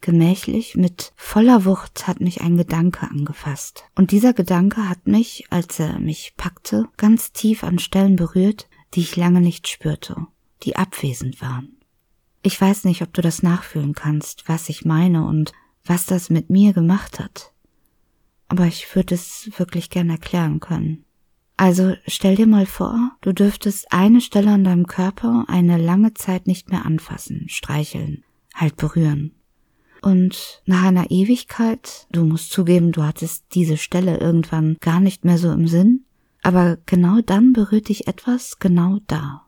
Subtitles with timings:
[0.00, 3.84] Gemächlich, mit voller Wucht hat mich ein Gedanke angefasst.
[3.94, 9.00] Und dieser Gedanke hat mich, als er mich packte, ganz tief an Stellen berührt, die
[9.00, 10.26] ich lange nicht spürte,
[10.62, 11.76] die abwesend waren.
[12.42, 15.52] Ich weiß nicht, ob du das nachfühlen kannst, was ich meine und
[15.84, 17.52] was das mit mir gemacht hat.
[18.48, 21.04] Aber ich würde es wirklich gern erklären können.
[21.58, 26.46] Also stell dir mal vor, du dürftest eine Stelle an deinem Körper eine lange Zeit
[26.46, 29.32] nicht mehr anfassen, streicheln, halt berühren.
[30.02, 35.36] Und nach einer Ewigkeit, du musst zugeben, du hattest diese Stelle irgendwann gar nicht mehr
[35.38, 36.04] so im Sinn,
[36.42, 39.46] aber genau dann berührt dich etwas genau da.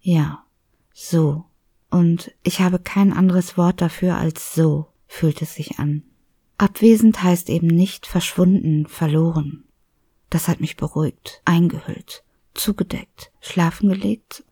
[0.00, 0.44] Ja,
[0.92, 1.44] so.
[1.90, 6.04] Und ich habe kein anderes Wort dafür als so fühlt es sich an.
[6.56, 9.64] Abwesend heißt eben nicht verschwunden, verloren.
[10.28, 12.22] Das hat mich beruhigt, eingehüllt,
[12.54, 14.44] zugedeckt, schlafen gelegt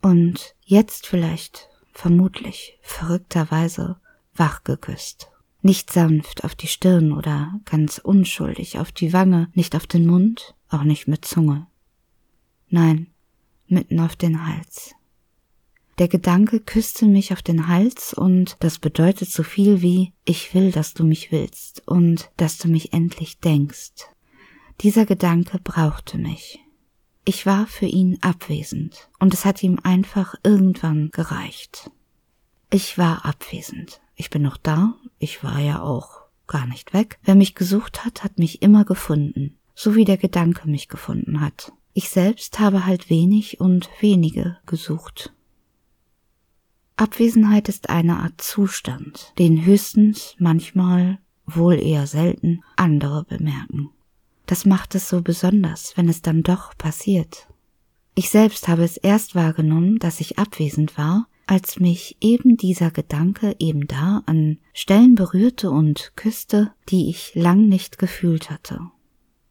[0.00, 3.96] und jetzt vielleicht, vermutlich, verrückterweise
[4.36, 5.32] wach geküsst.
[5.62, 10.54] Nicht sanft auf die Stirn oder ganz unschuldig auf die Wange, nicht auf den Mund,
[10.68, 11.66] auch nicht mit Zunge.
[12.68, 13.08] Nein,
[13.66, 14.94] mitten auf den Hals.
[15.98, 20.70] Der Gedanke küsste mich auf den Hals und das bedeutet so viel wie ich will,
[20.70, 24.06] dass du mich willst und dass du mich endlich denkst.
[24.82, 26.60] Dieser Gedanke brauchte mich.
[27.28, 31.90] Ich war für ihn abwesend und es hat ihm einfach irgendwann gereicht.
[32.70, 34.00] Ich war abwesend.
[34.16, 37.18] Ich bin noch da, ich war ja auch gar nicht weg.
[37.22, 41.70] Wer mich gesucht hat, hat mich immer gefunden, so wie der Gedanke mich gefunden hat.
[41.92, 45.34] Ich selbst habe halt wenig und wenige gesucht.
[46.96, 53.90] Abwesenheit ist eine Art Zustand, den höchstens manchmal, wohl eher selten, andere bemerken.
[54.48, 57.48] Das macht es so besonders, wenn es dann doch passiert.
[58.14, 63.54] Ich selbst habe es erst wahrgenommen, dass ich abwesend war, als mich eben dieser Gedanke
[63.58, 68.80] eben da an Stellen berührte und küsste, die ich lang nicht gefühlt hatte.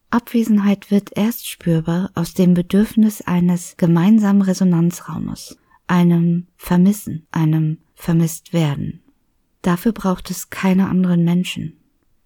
[0.09, 9.03] Abwesenheit wird erst spürbar aus dem Bedürfnis eines gemeinsamen Resonanzraumes, einem Vermissen, einem vermisst werden.
[9.61, 11.77] Dafür braucht es keine anderen Menschen.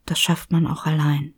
[0.06, 1.34] Das schafft man auch allein.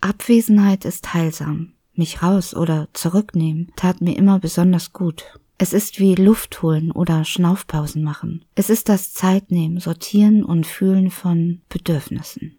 [0.00, 1.74] Abwesenheit ist heilsam.
[1.94, 5.38] Mich raus oder zurücknehmen tat mir immer besonders gut.
[5.58, 8.44] Es ist wie Luft holen oder Schnaufpausen machen.
[8.54, 12.56] Es ist das Zeitnehmen, Sortieren und Fühlen von Bedürfnissen.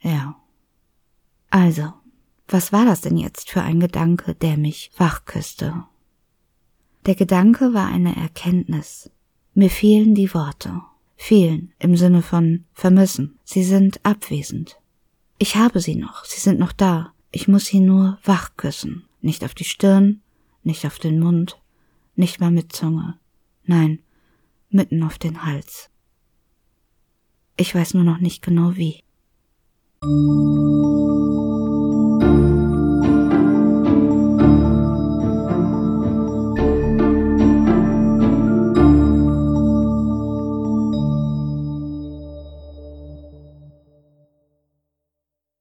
[0.00, 0.36] Ja.
[1.48, 1.94] Also,
[2.46, 5.84] was war das denn jetzt für ein Gedanke, der mich wachküsste?
[7.06, 9.10] Der Gedanke war eine Erkenntnis.
[9.54, 10.82] Mir fehlen die Worte.
[11.16, 13.38] Fehlen im Sinne von vermissen.
[13.44, 14.79] Sie sind abwesend.
[15.42, 17.14] Ich habe sie noch, sie sind noch da.
[17.32, 19.06] Ich muss sie nur wach küssen.
[19.22, 20.20] Nicht auf die Stirn,
[20.64, 21.58] nicht auf den Mund,
[22.14, 23.18] nicht mal mit Zunge.
[23.64, 24.00] Nein,
[24.68, 25.88] mitten auf den Hals.
[27.56, 29.02] Ich weiß nur noch nicht genau wie.